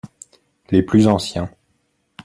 [0.71, 1.51] Les plus anciens.